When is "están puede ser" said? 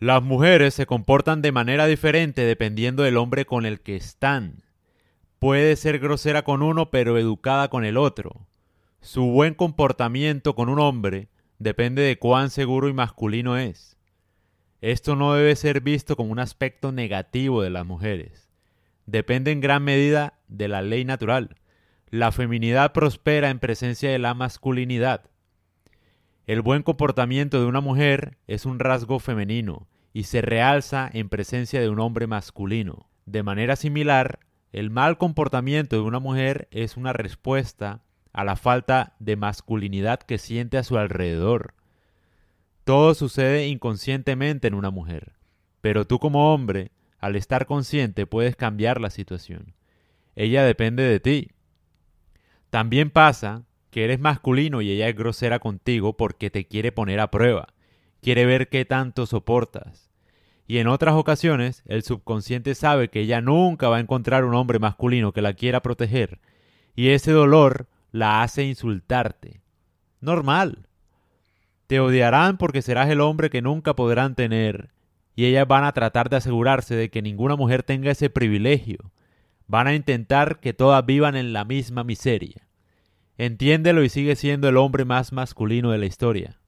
3.96-5.98